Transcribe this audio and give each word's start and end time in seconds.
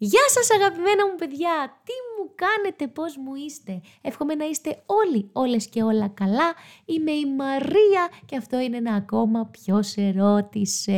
Γεια 0.00 0.28
σας 0.28 0.50
αγαπημένα 0.50 1.06
μου 1.06 1.14
παιδιά, 1.18 1.80
τι 1.84 1.92
μου 2.16 2.30
κάνετε, 2.34 2.86
πώς 2.86 3.16
μου 3.16 3.34
είστε; 3.34 3.80
Εύχομαι 4.00 4.34
να 4.34 4.44
είστε 4.44 4.82
όλοι, 4.86 5.30
όλες 5.32 5.68
και 5.68 5.82
όλα 5.82 6.08
καλά. 6.08 6.54
Είμαι 6.84 7.10
η 7.10 7.26
Μαρία 7.26 8.08
και 8.24 8.36
αυτό 8.36 8.58
είναι 8.58 8.76
ένα 8.76 8.94
ακόμα 8.94 9.46
ποιο 9.46 9.82
σε 9.82 10.10
ρώτησε. 10.10 10.92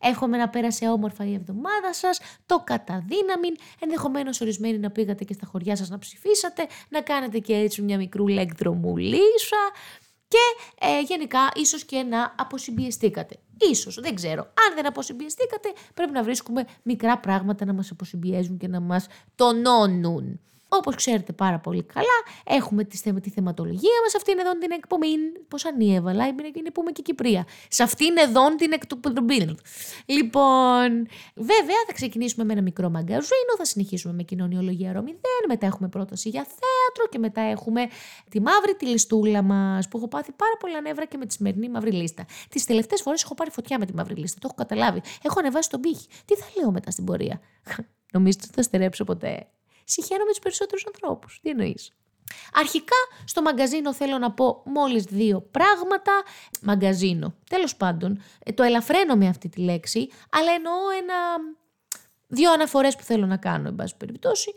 Εύχομαι 0.00 0.36
να 0.36 0.48
πέρασε 0.48 0.88
όμορφα 0.88 1.24
η 1.24 1.34
εβδομάδα 1.34 1.92
σας, 1.92 2.20
το 2.46 2.62
καταδύναμιν, 2.64 3.56
ενδεχομένως 3.80 4.40
ορισμένοι 4.40 4.78
να 4.78 4.90
πήγατε 4.90 5.24
και 5.24 5.32
στα 5.32 5.46
χωριά 5.46 5.76
σας 5.76 5.88
να 5.88 5.98
ψηφίσατε, 5.98 6.66
να 6.88 7.00
κάνετε 7.00 7.38
και 7.38 7.54
έτσι 7.54 7.82
μια 7.82 7.96
μικρούλα 7.96 8.40
εκδρομουλίσα 8.40 9.70
και 10.28 10.38
ε, 10.80 11.00
γενικά 11.00 11.50
ίσως 11.54 11.84
και 11.84 12.02
να 12.02 12.34
αποσυμπιεστήκατε. 12.38 13.36
Ίσως, 13.60 14.00
δεν 14.00 14.14
ξέρω. 14.14 14.42
Αν 14.42 14.74
δεν 14.74 14.86
αποσυμπιεστήκατε, 14.86 15.72
πρέπει 15.94 16.12
να 16.12 16.22
βρίσκουμε 16.22 16.64
μικρά 16.82 17.18
πράγματα 17.18 17.64
να 17.64 17.72
μας 17.72 17.90
αποσυμπιέζουν 17.90 18.56
και 18.56 18.68
να 18.68 18.80
μας 18.80 19.06
τονώνουν. 19.34 20.40
Όπως 20.72 20.94
ξέρετε 20.94 21.32
πάρα 21.32 21.58
πολύ 21.58 21.82
καλά, 21.82 22.18
έχουμε 22.44 22.84
τη, 22.84 23.20
τη 23.20 23.30
θεματολογία 23.30 24.00
μας, 24.04 24.14
αυτήν 24.14 24.38
εδώ 24.38 24.58
την 24.58 24.70
εκπομπή, 24.70 25.06
πώς 25.48 25.64
ανίεβαλα, 25.64 26.26
είναι 26.26 26.70
πούμε 26.72 26.90
και 26.90 27.02
Κυπρία. 27.02 27.46
Σε 27.68 27.82
αυτήν 27.82 28.16
εδώ 28.18 28.54
την 28.54 28.72
εκπομπή. 28.72 29.56
Λοιπόν, 30.06 31.08
βέβαια 31.34 31.80
θα 31.86 31.92
ξεκινήσουμε 31.92 32.44
με 32.44 32.52
ένα 32.52 32.62
μικρό 32.62 32.90
μαγκαζίνο, 32.90 33.52
θα 33.56 33.64
συνεχίσουμε 33.64 34.14
με 34.14 34.22
κοινωνιολογία 34.22 34.92
ρο 34.92 35.04
0, 35.06 35.10
μετά 35.48 35.66
έχουμε 35.66 35.88
πρόταση 35.88 36.28
για 36.28 36.42
θέατρο 36.44 37.08
και 37.10 37.18
μετά 37.18 37.40
έχουμε 37.40 37.86
τη 38.30 38.40
μαύρη 38.40 38.74
τη 38.74 38.86
λιστούλα 38.86 39.42
μας, 39.42 39.88
που 39.88 39.96
έχω 39.96 40.08
πάθει 40.08 40.32
πάρα 40.32 40.56
πολλά 40.60 40.80
νεύρα 40.80 41.04
και 41.04 41.16
με 41.16 41.26
τη 41.26 41.32
σημερινή 41.32 41.68
μαύρη 41.68 41.90
λίστα. 41.90 42.24
Τις 42.48 42.64
τελευταίες 42.64 43.02
φορές 43.02 43.22
έχω 43.22 43.34
πάρει 43.34 43.50
φωτιά 43.50 43.78
με 43.78 43.86
τη 43.86 43.94
μαύρη 43.94 44.14
λίστα, 44.14 44.38
το 44.40 44.46
έχω 44.50 44.56
καταλάβει. 44.56 45.02
Έχω 45.22 45.38
ανεβάσει 45.38 45.70
τον 45.70 45.80
πύχη. 45.80 46.06
Τι 46.24 46.34
θα 46.34 46.46
λέω 46.60 46.70
μετά 46.70 46.90
στην 46.90 47.04
πορεία; 47.04 47.40
Νομίζω 48.12 48.38
ότι 48.42 48.52
θα 48.54 48.62
στερέψω 48.62 49.04
ποτέ 49.04 49.46
συγχαίρομαι 49.90 50.30
τους 50.30 50.38
περισσότερους 50.38 50.86
ανθρώπους. 50.86 51.38
Τι 51.42 51.50
εννοείς; 51.50 51.92
Αρχικά 52.54 52.96
στο 53.24 53.42
μαγκαζίνο 53.42 53.94
θέλω 53.94 54.18
να 54.18 54.32
πω 54.32 54.62
μόλις 54.64 55.04
δύο 55.04 55.40
πράγματα. 55.40 56.12
Μαγκαζίνο. 56.62 57.34
Τέλος 57.48 57.76
πάντων, 57.76 58.22
ε, 58.44 58.52
το 58.52 58.62
ελαφραίνω 58.62 59.16
με 59.16 59.28
αυτή 59.28 59.48
τη 59.48 59.60
λέξη, 59.60 60.08
αλλά 60.30 60.52
εννοώ 60.52 60.74
ένα... 61.00 61.14
δύο 62.26 62.52
αναφορές 62.52 62.96
που 62.96 63.02
θέλω 63.02 63.26
να 63.26 63.36
κάνω, 63.36 63.68
εν 63.68 63.74
πάση 63.74 63.96
περιπτώσει. 63.96 64.54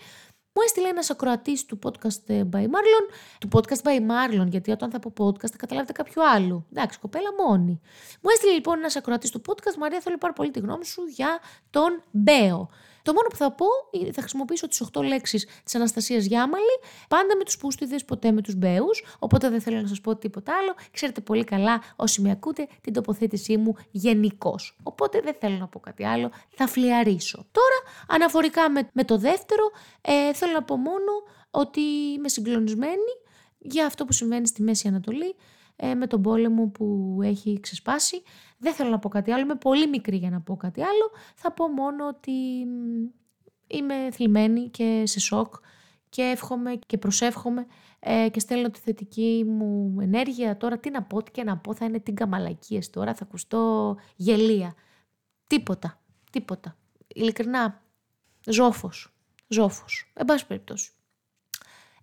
Μου 0.55 0.61
έστειλε 0.65 0.87
ένας 0.87 1.09
ακροατής 1.09 1.65
του 1.65 1.79
podcast 1.83 2.21
ε, 2.27 2.43
by 2.51 2.63
Marlon, 2.63 3.13
του 3.39 3.47
podcast 3.51 3.81
by 3.83 3.99
Marlon, 3.99 4.47
γιατί 4.47 4.71
όταν 4.71 4.89
θα 4.89 4.99
πω 4.99 5.13
podcast 5.17 5.49
θα 5.51 5.57
καταλάβετε 5.57 5.91
κάποιο 5.91 6.21
άλλο. 6.23 6.65
Εντάξει, 6.71 6.99
κοπέλα 6.99 7.29
μόνη. 7.47 7.81
Μου 8.21 8.29
έστειλε 8.33 8.53
λοιπόν 8.53 8.77
ένας 8.77 8.95
ακροατής 8.95 9.29
του 9.29 9.41
podcast, 9.47 9.75
Μαρία, 9.77 9.99
θέλω 9.99 10.17
πάρα 10.17 10.33
πολύ 10.33 10.51
τη 10.51 10.59
γνώμη 10.59 10.85
σου 10.85 11.03
για 11.03 11.39
τον 11.69 12.03
Μπέο. 12.11 12.69
Το 13.03 13.13
μόνο 13.13 13.27
που 13.29 13.35
θα 13.35 13.51
πω, 13.51 13.65
θα 14.11 14.21
χρησιμοποιήσω 14.21 14.67
τις 14.67 14.83
8 14.93 15.03
λέξεις 15.03 15.47
της 15.63 15.75
Αναστασίας 15.75 16.25
Γιάμαλη, 16.25 16.79
πάντα 17.07 17.37
με 17.37 17.43
τους 17.43 17.57
πούστιδες, 17.57 18.05
ποτέ 18.05 18.31
με 18.31 18.41
τους 18.41 18.55
μπέους. 18.55 19.03
Οπότε 19.19 19.49
δεν 19.49 19.61
θέλω 19.61 19.81
να 19.81 19.87
σας 19.87 20.01
πω 20.01 20.15
τίποτα 20.15 20.53
άλλο. 20.57 20.75
Ξέρετε 20.91 21.21
πολύ 21.21 21.43
καλά, 21.43 21.81
όσοι 21.95 22.21
με 22.21 22.31
ακούτε, 22.31 22.67
την 22.81 22.93
τοποθέτησή 22.93 23.57
μου 23.57 23.75
γενικώς. 23.91 24.77
Οπότε 24.83 25.21
δεν 25.21 25.35
θέλω 25.39 25.57
να 25.57 25.67
πω 25.67 25.79
κάτι 25.79 26.05
άλλο. 26.05 26.31
Θα 26.49 26.67
φλιαρίσω. 26.67 27.45
Τώρα, 27.51 27.95
αναφορικά 28.07 28.69
με, 28.69 28.89
με 28.93 29.03
το 29.03 29.17
δεύτερο, 29.17 29.71
ε, 30.01 30.33
θέλω 30.33 30.51
να 30.51 30.63
πω 30.63 30.77
μόνο 30.77 31.11
ότι 31.51 31.81
είμαι 31.81 32.29
συγκλονισμένη 32.29 33.11
για 33.59 33.85
αυτό 33.85 34.05
που 34.05 34.13
συμβαίνει 34.13 34.47
στη 34.47 34.61
Μέση 34.61 34.87
Ανατολή 34.87 35.35
ε, 35.83 35.95
με 35.95 36.07
τον 36.07 36.21
πόλεμο 36.21 36.67
που 36.67 37.17
έχει 37.23 37.59
ξεσπάσει. 37.59 38.21
Δεν 38.57 38.73
θέλω 38.73 38.89
να 38.89 38.99
πω 38.99 39.09
κάτι 39.09 39.31
άλλο, 39.31 39.41
είμαι 39.41 39.55
πολύ 39.55 39.87
μικρή 39.87 40.15
για 40.15 40.29
να 40.29 40.41
πω 40.41 40.55
κάτι 40.55 40.81
άλλο. 40.81 41.11
Θα 41.35 41.51
πω 41.51 41.67
μόνο 41.67 42.07
ότι 42.07 42.31
είμαι 43.67 44.11
θλιμμένη 44.11 44.69
και 44.69 45.03
σε 45.05 45.19
σοκ 45.19 45.53
και 46.09 46.21
εύχομαι 46.21 46.79
και 46.85 46.97
προσεύχομαι 46.97 47.65
ε, 47.99 48.29
και 48.31 48.39
στέλνω 48.39 48.69
τη 48.69 48.79
θετική 48.79 49.45
μου 49.47 49.99
ενέργεια. 50.01 50.57
Τώρα 50.57 50.77
τι 50.77 50.89
να 50.89 51.03
πω, 51.03 51.23
τι 51.23 51.31
και 51.31 51.43
να 51.43 51.57
πω, 51.57 51.73
θα 51.73 51.85
είναι 51.85 51.99
την 51.99 52.15
καμαλακίες 52.15 52.89
τώρα, 52.89 53.13
θα 53.13 53.23
ακουστώ 53.23 53.95
γελία. 54.15 54.73
Τίποτα, 55.47 56.01
τίποτα. 56.31 56.77
Ειλικρινά, 57.07 57.83
ζόφος, 58.45 59.13
ζόφος. 59.47 60.11
Εν 60.13 60.25
πάση 60.25 60.47
περιπτώσει. 60.47 60.91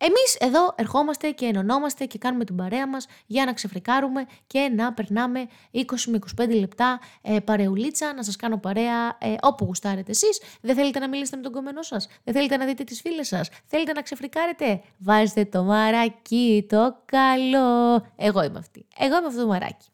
Εμείς 0.03 0.37
εδώ 0.39 0.75
ερχόμαστε 0.77 1.31
και 1.31 1.47
ενωνόμαστε 1.47 2.05
και 2.05 2.19
κάνουμε 2.19 2.45
την 2.45 2.57
παρέα 2.57 2.89
μας 2.89 3.07
για 3.27 3.45
να 3.45 3.53
ξεφρικάρουμε 3.53 4.27
και 4.47 4.73
να 4.77 4.93
περνάμε 4.93 5.49
20 5.73 5.81
με 6.07 6.19
25 6.41 6.59
λεπτά 6.59 7.01
ε, 7.23 7.41
παρεουλίτσα, 7.41 8.15
να 8.15 8.23
σας 8.23 8.37
κάνω 8.37 8.59
παρέα 8.59 9.17
ε, 9.19 9.35
όπου 9.41 9.65
γουστάρετε 9.65 10.11
εσείς. 10.11 10.41
Δεν 10.61 10.75
θέλετε 10.75 10.99
να 10.99 11.09
μιλήσετε 11.09 11.37
με 11.37 11.43
τον 11.43 11.53
κομμένο 11.53 11.83
σας, 11.83 12.09
δεν 12.25 12.35
θέλετε 12.35 12.57
να 12.57 12.65
δείτε 12.65 12.85
τις 12.85 13.01
φίλες 13.01 13.27
σας, 13.29 13.49
θέλετε 13.67 13.93
να 13.93 14.03
ξεφρικάρετε. 14.03 14.83
Βάζετε 14.99 15.45
το 15.45 15.63
μαράκι 15.63 16.67
το 16.69 16.97
καλό. 17.05 18.07
Εγώ 18.17 18.43
είμαι 18.43 18.59
αυτή. 18.59 18.87
Εγώ 18.99 19.17
είμαι 19.17 19.27
αυτό 19.27 19.41
το 19.41 19.47
μαράκι. 19.47 19.89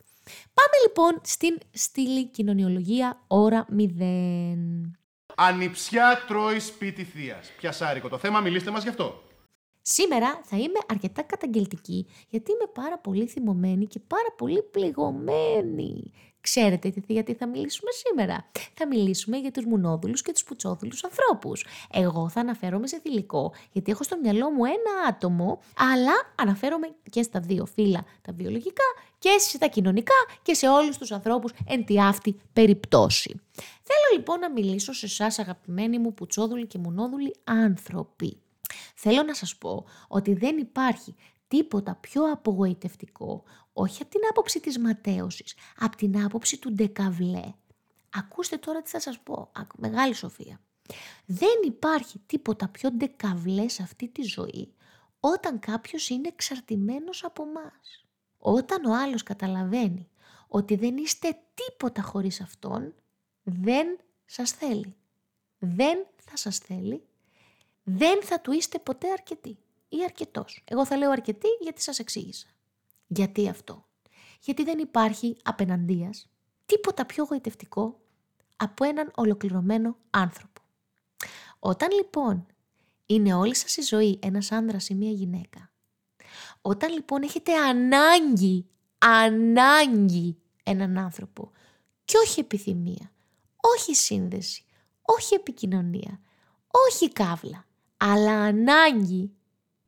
Πάμε 0.54 0.76
λοιπόν 0.86 1.20
στην 1.24 1.58
στήλη 1.72 2.26
κοινωνιολογία 2.26 3.20
ώρα 3.26 3.66
0. 3.78 3.82
Ανιψιά 5.34 6.24
τρώει 6.28 6.60
σπίτι 6.60 7.04
θεία. 7.04 7.40
Πιασάρικο 7.56 8.08
το 8.08 8.18
θέμα, 8.18 8.40
μιλήστε 8.40 8.70
μας 8.70 8.82
γι' 8.82 8.88
αυτό. 8.88 9.25
Σήμερα 9.88 10.41
θα 10.44 10.56
είμαι 10.56 10.78
αρκετά 10.91 11.22
καταγγελτική 11.22 12.06
γιατί 12.28 12.50
είμαι 12.50 12.70
πάρα 12.72 12.98
πολύ 12.98 13.26
θυμωμένη 13.26 13.86
και 13.86 14.00
πάρα 14.06 14.32
πολύ 14.36 14.62
πληγωμένη. 14.62 16.12
Ξέρετε 16.41 16.92
γιατί 17.06 17.34
θα 17.34 17.47
μιλήσουμε 17.47 17.91
σήμερα; 17.91 18.50
Θα 18.74 18.86
μιλήσουμε 18.86 19.36
για 19.36 19.50
τους 19.50 19.64
μουνόδουλους 19.64 20.22
και 20.22 20.32
τους 20.32 20.44
πουτσόδουλους 20.44 21.04
ανθρώπους. 21.04 21.66
Εγώ 21.92 22.28
θα 22.28 22.41
αναφέρομαι 22.41 22.86
σε 22.86 22.98
θηλυκό 23.00 23.52
γιατί 23.72 23.91
έχω 23.91 24.02
στο 24.02 24.19
μυαλό 24.22 24.50
μου 24.50 24.64
ένα 24.64 25.08
άτομο, 25.08 25.60
αλλά 25.76 26.12
αναφέρομαι 26.34 26.94
και 27.10 27.22
στα 27.22 27.41
δύο 27.41 27.66
φύλλα 27.66 28.04
τα 28.22 28.32
βιολογικά 28.32 28.84
και 29.18 29.38
στα 29.38 29.66
κοινωνικά 29.66 30.14
και 30.42 30.54
σε 30.54 30.68
όλους 30.68 30.98
τους 30.98 31.12
ανθρώπους 31.12 31.53
εν 31.66 31.84
τη 31.84 32.00
αυτή 32.00 32.36
περιπτώσει. 32.53 33.41
Θέλω 33.82 34.16
λοιπόν 34.16 34.38
να 34.38 34.50
μιλήσω 34.50 34.92
σε 34.92 35.06
εσάς 35.06 35.38
αγαπημένοι 35.38 35.98
μου 35.98 36.14
πουτσόδουλοι 36.14 36.66
και 36.66 36.78
μουνόδουλοι 36.78 37.34
άνθρωποι. 37.44 38.41
Θέλω 38.94 39.22
να 39.22 39.34
σας 39.34 39.56
πω 39.56 39.84
ότι 40.09 40.34
δεν 40.34 40.59
υπάρχει 40.59 41.14
τίποτα 41.48 41.94
πιο 41.94 42.32
απογοητευτικό, 42.32 43.42
όχι 43.72 44.03
από 44.03 44.10
την 44.10 44.20
άποψη 44.31 44.60
της 44.60 44.78
ματέωσης, 44.78 45.54
από 45.78 45.97
την 45.97 46.22
άποψη 46.25 46.59
του 46.59 46.72
ντεκαβλέ. 46.72 47.53
Ακούστε 48.10 48.56
τώρα 48.56 48.82
τι 48.82 48.91
θα 48.91 49.00
σας 49.00 49.19
πω, 49.19 49.50
μεγάλη 49.76 50.15
σοφία. 50.15 50.60
Δεν 51.26 51.54
υπάρχει 51.65 52.19
τίποτα 52.26 52.69
πιο 52.69 52.91
ντεκαβλέ 52.91 53.69
σε 53.69 53.82
αυτή 53.82 54.09
τη 54.09 54.22
ζωή 54.22 54.75
όταν 55.20 55.59
κάποιος 55.59 56.09
είναι 56.09 56.28
εξαρτημένος 56.28 57.25
από 57.25 57.44
μας. 57.44 58.06
Όταν 58.38 58.84
ο 58.84 58.94
άλλος 58.94 59.22
καταλαβαίνει 59.22 60.09
ότι 60.48 60.76
δεν 60.76 60.97
είστε 60.97 61.38
τίποτα 61.54 62.03
χωρίς 62.03 62.41
αυτόν, 62.41 62.94
δεν 63.42 63.98
σας 64.25 64.50
θέλει. 64.50 64.97
Δεν 65.59 66.06
θα 66.16 66.36
σας 66.36 66.59
θέλει 66.59 67.03
δεν 67.88 68.22
θα 68.22 68.41
του 68.41 68.52
είστε 68.52 68.78
ποτέ 68.78 69.10
αρκετοί 69.10 69.58
ή 69.88 70.04
αρκετός. 70.04 70.62
Εγώ 70.64 70.86
θα 70.86 70.97
λέω 70.97 71.10
αρκετοί 71.10 71.48
γιατί 71.60 71.82
σας 71.82 71.98
εξήγησα. 71.98 72.47
Γιατί 73.06 73.48
αυτό; 73.48 73.86
Γιατί 74.41 74.64
δεν 74.64 74.78
υπάρχει 74.78 75.36
απέναντίας 75.42 76.28
τίποτα 76.66 77.06
πιο 77.06 77.24
γοητευτικό 77.24 78.00
από 78.56 78.84
έναν 78.84 79.10
ολοκληρωμένο 79.14 79.97
άνθρωπο. 80.10 80.60
Όταν 81.58 81.91
λοιπόν 81.91 82.47
είναι 83.06 83.34
όλη 83.34 83.54
σας 83.54 83.76
η 83.76 83.82
ζωή 83.82 84.18
ένας 84.22 84.53
άνδρας 84.53 84.88
ή 84.88 84.94
μία 84.94 85.10
γυναίκα, 85.10 85.70
όταν 86.60 86.92
λοιπόν 86.92 87.22
έχετε 87.22 87.54
ανάγκη, 87.56 88.66
ανάγκη 88.98 90.36
έναν 90.62 90.98
άνθρωπο 90.98 91.50
και 92.04 92.16
όχι 92.18 92.41
επιθυμία, 92.41 93.12
όχι 93.60 93.94
σύνδεση, 93.94 94.65
όχι 95.03 95.34
επικοινωνία, 95.34 96.21
όχι 96.88 97.12
κάβλα, 97.12 97.66
αλλά 97.97 98.33
ανάγκη 98.33 99.31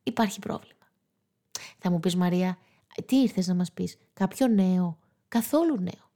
υπάρχει 0.03 0.39
πρόβλημα. 0.39 0.87
Θα 1.77 1.89
μου 1.91 1.99
πεις 1.99 2.15
Μαρία, 2.15 2.57
τι 3.05 3.15
ήρθες 3.15 3.47
να 3.47 3.53
μας 3.53 3.71
πεις, 3.71 3.97
κάποιο 4.13 4.47
νέο, 4.47 4.99
καθόλου 5.27 5.75
νέο. 5.75 6.11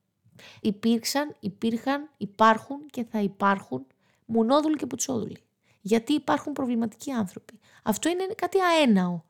Υπήρξαν, 0.61 1.35
υπήρχαν, 1.39 2.09
υπάρχουν 2.17 2.85
και 2.89 3.03
θα 3.03 3.21
υπάρχουν 3.21 3.85
μονόδουλοι 4.25 4.75
και 4.75 4.85
πουτσόδουλοι. 4.85 5.37
Γιατί 5.81 6.13
υπάρχουν 6.13 6.53
προβληματικοί 6.53 7.11
άνθρωποι. 7.11 7.59
Αυτό 7.83 8.09
είναι 8.09 8.25
κάτι 8.35 8.57
αέναο. 8.61 9.21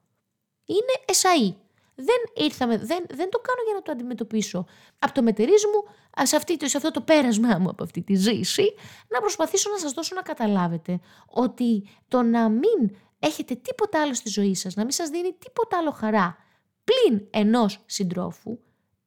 Είναι 0.65 0.93
εσαΐ. 1.05 1.53
Δεν, 1.95 2.45
ήρθαμε, 2.45 2.77
δεν, 2.77 3.05
δεν 3.09 3.29
το 3.29 3.39
κάνω 3.39 3.61
για 3.65 3.73
να 3.73 3.81
το 3.81 3.91
αντιμετωπίσω. 3.91 4.65
Από 4.99 5.13
το 5.13 5.23
μετερίζ 5.23 5.61
μου, 5.73 5.93
σε, 6.23 6.35
αυτή, 6.35 6.69
σε 6.69 6.77
αυτό 6.77 6.91
το 6.91 7.01
πέρασμά 7.01 7.57
μου 7.59 7.69
από 7.69 7.83
αυτή 7.83 8.01
τη 8.01 8.15
ζήση, 8.15 8.73
να 9.07 9.19
προσπαθήσω 9.19 9.71
να 9.71 9.77
σας 9.77 9.91
δώσω 9.91 10.15
να 10.15 10.21
καταλάβετε 10.21 10.99
ότι 11.25 11.87
το 12.07 12.21
να 12.21 12.49
μην 12.49 12.95
έχετε 13.19 13.55
τίποτα 13.55 14.01
άλλο 14.01 14.13
στη 14.13 14.29
ζωή 14.29 14.55
σας, 14.55 14.75
να 14.75 14.81
μην 14.81 14.91
σας 14.91 15.09
δίνει 15.09 15.33
τίποτα 15.33 15.77
άλλο 15.77 15.91
χαρά, 15.91 16.37
πλην 16.83 17.27
ενός 17.29 17.79
συντρόφου, 17.85 18.59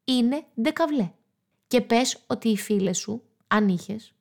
είναι 0.04 0.44
ντεκαβλέ. 0.60 1.12
Και 1.66 1.80
πες 1.80 2.18
ότι 2.26 2.48
οι 2.48 2.56
φίλες 2.56 2.98
σου, 2.98 3.22
αν 3.46 3.68
είχες, 3.68 4.14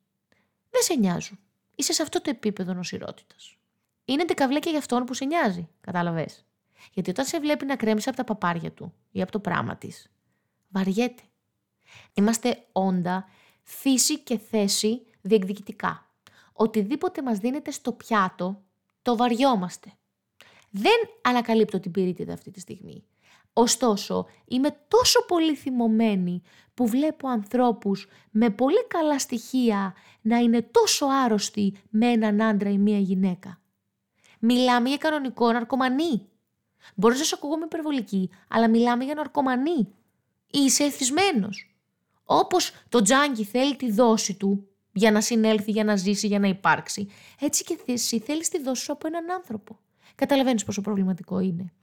δεν 0.69 0.81
σε 0.81 0.95
νοιάζουν. 0.95 1.39
είσαι 1.75 1.93
σε 1.93 2.01
αυτό 2.01 2.21
το 2.21 2.29
επίπεδο 2.29 2.73
νοσηρότητας. 2.73 3.57
Είναι 4.05 4.25
ντεκαβλέκια 4.25 4.71
για 4.71 4.79
αυτόν 4.79 5.03
που 5.05 5.13
σε 5.13 5.25
νοιάζει, 5.25 5.69
κατάλαβε. 5.81 6.27
Γιατί 6.93 7.09
όταν 7.09 7.25
σε 7.25 7.39
βλέπει 7.39 7.65
να 7.65 7.75
κρέμει 7.75 8.01
από 8.05 8.15
τα 8.15 8.23
παπάρια 8.23 8.71
του 8.71 8.93
ή 9.11 9.21
από 9.21 9.31
το 9.31 9.39
πράμα 9.39 9.75
της, 9.75 10.11
βαριέται. 10.69 11.23
Είμαστε 12.13 12.65
όντα, 12.71 13.29
φύση 13.63 14.19
και 14.19 14.37
θέση 14.37 15.05
διεκδικητικά. 15.21 16.09
Οτιδήποτε 16.53 17.21
μας 17.21 17.37
δίνεται 17.37 17.71
στο 17.71 17.91
πιάτο, 17.91 18.63
το 19.01 19.15
βαριόμαστε. 19.15 19.93
Δεν 20.69 20.97
ανακαλύπτω 21.21 21.79
την 21.79 21.91
πυρίτιδα 21.91 22.33
αυτή 22.33 22.51
τη 22.51 22.59
στιγμή. 22.59 23.03
Ωστόσο, 23.53 24.25
είμαι 24.45 24.79
τόσο 24.87 25.25
πολύ 25.25 25.55
θυμωμένη 25.55 26.41
που 26.73 26.87
βλέπω 26.87 27.27
ανθρώπους 27.27 28.07
με 28.31 28.49
πολύ 28.49 28.87
καλά 28.87 29.19
στοιχεία 29.19 29.93
να 30.21 30.37
είναι 30.37 30.61
τόσο 30.61 31.05
άρρωστοι 31.05 31.77
με 31.89 32.07
έναν 32.07 32.41
άντρα 32.41 32.69
ή 32.69 32.77
μία 32.77 32.99
γυναίκα. 32.99 33.59
Μιλάμε 34.39 34.87
για 34.89 34.97
κανονικό 34.97 35.51
ναρκωμανί. 35.51 36.29
Μπορείς 36.95 37.19
να 37.19 37.23
σου 37.23 37.35
ακούγομαι 37.35 37.65
υπερβολική, 37.65 38.29
αλλά 38.47 38.69
μιλάμε 38.69 39.03
για 39.03 39.13
ναρκωμανί. 39.13 39.87
Είσαι 40.51 40.83
εθισμένος. 40.83 41.75
Όπως 42.23 42.71
το 42.89 43.01
τζάγκι 43.01 43.43
θέλει 43.43 43.75
τη 43.75 43.91
δόση 43.91 44.35
του 44.35 44.67
για 44.93 45.11
να 45.11 45.21
συνέλθει, 45.21 45.71
για 45.71 45.83
να 45.83 45.95
ζήσει, 45.95 46.27
για 46.27 46.39
να 46.39 46.47
υπάρξει, 46.47 47.07
έτσι 47.39 47.63
και 47.63 47.77
εσύ 47.85 48.19
θέλεις 48.19 48.49
τη 48.49 48.61
δόση 48.61 48.83
σου 48.83 48.91
από 48.91 49.07
έναν 49.07 49.31
άνθρωπο. 49.31 49.79
Καταλαβαίνεις 50.15 50.63
πόσο 50.63 50.81
προβληματικό 50.81 51.39
είναι. 51.39 51.73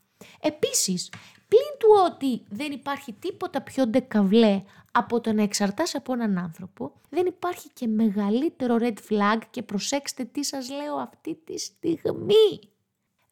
Επίσης, 0.40 1.12
πλην 1.48 1.78
του 1.78 1.88
ότι 2.12 2.42
δεν 2.48 2.72
υπάρχει 2.72 3.12
τίποτα 3.12 3.62
πιο 3.62 3.86
ντεκαβλέ 3.86 4.62
από 4.92 5.20
το 5.20 5.32
να 5.32 5.42
εξαρτάσαι 5.42 5.96
από 5.96 6.12
έναν 6.12 6.38
άνθρωπο, 6.38 6.92
δεν 7.08 7.26
υπάρχει 7.26 7.68
και 7.74 7.86
μεγαλύτερο 7.86 8.76
red 8.80 8.96
flag 9.10 9.38
και 9.50 9.62
προσέξτε 9.62 10.24
τι 10.24 10.44
σας 10.44 10.70
λέω 10.70 10.96
αυτή 10.96 11.34
τη 11.44 11.58
στιγμή. 11.58 12.70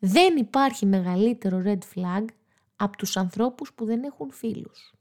Δεν 0.02 0.36
υπάρχει 0.36 0.86
μεγαλύτερο 0.86 1.62
red 1.64 1.82
flag 1.94 2.24
από 2.76 2.96
τους 2.96 3.16
ανθρώπους 3.16 3.72
που 3.72 3.84
δεν 3.84 4.04
έχουν 4.04 4.32
φίλους. 4.32 4.94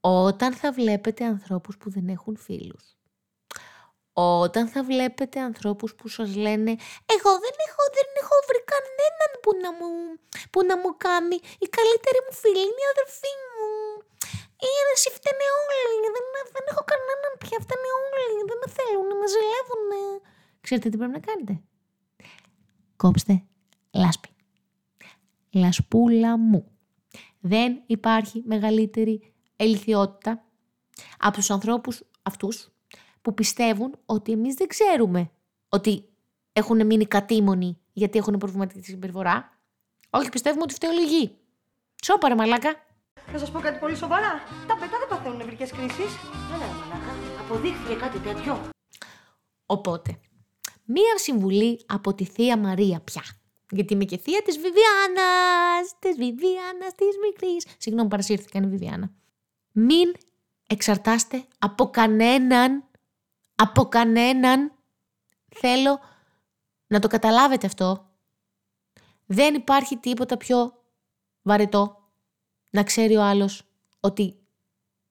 Όταν 0.00 0.52
θα 0.52 0.72
βλέπετε 0.72 1.24
ανθρώπους 1.24 1.76
που 1.76 1.90
δεν 1.90 2.08
έχουν 2.08 2.36
φίλους, 2.36 2.96
όταν 4.12 4.64
θα 4.68 4.80
βλέπετε 4.90 5.40
ανθρώπους 5.40 5.94
που 5.94 6.08
σας 6.08 6.30
λένε 6.44 6.72
«Εγώ 7.14 7.32
δεν 7.44 7.56
έχω, 7.66 7.82
δεν 7.96 8.08
έχω 8.22 8.36
βρει 8.48 8.60
κανέναν 8.74 9.30
που 9.42 9.50
να 9.62 9.70
μου, 9.78 9.90
που 10.52 10.60
να 10.68 10.74
μου 10.80 10.90
κάνει, 11.06 11.36
η 11.64 11.68
καλύτερη 11.78 12.18
μου 12.24 12.34
φίλη 12.42 12.64
είναι 12.68 12.82
η 12.86 12.90
αδερφή 12.94 13.34
μου». 13.52 13.70
Ή 14.68 14.72
εσύ 14.94 15.08
φταίνε 15.16 15.46
όλοι, 15.60 16.06
δεν, 16.14 16.26
δεν 16.54 16.64
έχω 16.70 16.82
κανέναν 16.92 17.32
πια, 17.42 17.58
φταίνε 17.64 17.90
όλοι, 18.00 18.24
δεν 18.50 18.58
με 18.62 18.68
θέλουν, 18.76 19.08
με 19.20 19.26
ζηλεύουν. 19.34 19.90
Ξέρετε 20.64 20.86
τι 20.90 20.96
πρέπει 21.00 21.16
να 21.18 21.24
κάνετε; 21.28 21.54
Κόψτε 23.02 23.42
λάσπη. 23.90 24.28
Λασπούλα 25.50 26.38
μου. 26.38 26.64
Δεν 27.40 27.82
υπάρχει 27.86 28.42
μεγαλύτερη 28.46 29.34
ελιθιότητα 29.56 30.44
από 31.18 31.36
τους 31.36 31.50
ανθρώπους 31.50 32.02
αυτούς 32.22 32.70
που 33.22 33.34
πιστεύουν 33.34 33.98
ότι 34.06 34.32
εμείς 34.32 34.54
δεν 34.54 34.66
ξέρουμε 34.66 35.30
ότι 35.68 36.08
έχουν 36.52 36.86
μείνει 36.86 37.06
κατήμονοι 37.06 37.78
γιατί 37.92 38.18
έχουν 38.18 38.38
προβληματική 38.38 38.84
συμπεριφορά. 38.84 39.58
Όχι, 40.10 40.28
πιστεύουμε 40.28 40.62
ότι 40.62 40.74
φταίει 40.74 40.90
ο 40.90 40.92
λυγή. 40.92 41.38
Σώπα 42.04 42.34
μαλάκα. 42.34 42.74
Να 43.32 43.38
σας 43.38 43.50
πω 43.50 43.60
κάτι 43.60 43.78
πολύ 43.78 43.96
σοβαρά. 43.96 44.32
Τα 44.66 44.74
πετά 44.74 44.98
δεν 44.98 45.08
παθαίνουν 45.08 45.36
νευρικές 45.36 45.70
κρίσεις. 45.70 46.16
Έλα, 46.54 46.66
μαλάκα. 46.66 47.12
Αποδείχθηκε 47.40 47.94
κάτι 47.94 48.18
τέτοιο. 48.18 48.70
Οπότε, 49.66 50.20
μία 50.92 51.18
συμβουλή 51.18 51.84
από 51.86 52.14
τη 52.14 52.24
Θεία 52.24 52.58
Μαρία 52.58 53.00
πια. 53.00 53.22
Γιατί 53.70 53.92
είμαι 53.92 54.04
και 54.04 54.18
θεία 54.18 54.42
της 54.42 54.54
Βιβιάνας, 54.56 55.98
της 55.98 56.16
Βιβιάνας, 56.16 56.94
της 56.94 57.16
μικρής. 57.26 57.66
Συγγνώμη, 57.78 58.08
παρασύρθηκαν 58.08 58.62
η 58.62 58.66
Βιβιάνα. 58.66 59.10
Μην 59.72 60.12
εξαρτάστε 60.66 61.44
από 61.58 61.90
κανέναν 61.90 62.84
από 63.62 63.88
κανέναν. 63.88 64.72
Θέλω 65.54 66.00
να 66.86 66.98
το 66.98 67.08
καταλάβετε 67.08 67.66
αυτό. 67.66 68.10
Δεν 69.26 69.54
υπάρχει 69.54 69.96
τίποτα 69.96 70.36
πιο 70.36 70.82
βαρετό 71.42 72.10
να 72.70 72.82
ξέρει 72.82 73.16
ο 73.16 73.22
άλλος 73.22 73.62
ότι 74.00 74.36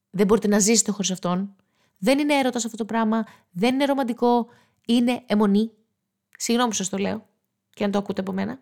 δεν 0.10 0.25
μπορείτε 0.25 0.48
να 0.48 0.60
ζήσετε 0.60 0.92
χωρίς 0.92 1.12
αυτόν. 1.12 1.56
Δεν 1.98 2.19
είναι 2.19 2.34
έρωτας 2.34 2.66
αυτό 2.66 2.77
το 2.77 2.86
πράγμα, 2.86 3.24
δεν 3.51 3.74
είναι 3.74 3.86
ρομαντικό, 3.86 4.48
είναι 4.88 5.24
αιμονή. 5.25 5.72
Συγγνώμη 6.38 6.69
που 6.69 6.75
σας 6.75 6.89
το 6.89 6.98
λέω 6.98 7.25
και 7.69 7.83
αν 7.83 7.92
το 7.92 7.98
ακούτε 7.98 8.22
από 8.22 8.31
μένα. 8.31 8.60